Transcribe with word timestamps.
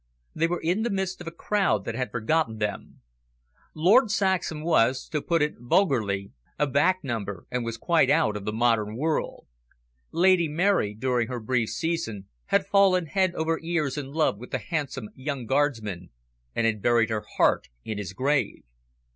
They 0.33 0.47
were 0.47 0.59
in 0.61 0.81
the 0.81 0.89
midst 0.89 1.21
of 1.21 1.27
a 1.27 1.31
crowd 1.31 1.85
that 1.85 1.93
had 1.93 2.09
forgotten 2.09 2.57
them. 2.57 3.01
Lord 3.75 4.09
Saxham 4.09 4.63
was, 4.63 5.07
to 5.09 5.21
put 5.21 5.43
it 5.43 5.59
vulgarly, 5.59 6.31
a 6.57 6.65
back 6.65 7.03
number, 7.03 7.45
and 7.51 7.63
was 7.63 7.77
quite 7.77 8.09
out 8.09 8.35
of 8.35 8.43
the 8.43 8.51
modern 8.51 8.97
whirl. 8.97 9.45
Lady 10.09 10.47
Mary, 10.47 10.95
during 10.95 11.27
her 11.27 11.39
brief 11.39 11.69
season, 11.69 12.25
had 12.47 12.65
fallen 12.65 13.05
head 13.05 13.35
over 13.35 13.59
ears 13.61 13.95
in 13.95 14.07
love 14.11 14.39
with 14.39 14.49
the 14.49 14.57
handsome 14.57 15.11
young 15.13 15.45
Guardsman, 15.45 16.09
and 16.55 16.65
had 16.65 16.81
buried 16.81 17.11
her 17.11 17.21
heart 17.37 17.69
in 17.85 17.99
his 17.99 18.13
grave. 18.13 18.63